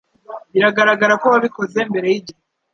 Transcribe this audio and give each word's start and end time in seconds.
Biragaragara 0.53 1.13
ko 1.21 1.25
wabikoze 1.33 1.79
mbere 1.89 2.07
yigihe 2.13 2.41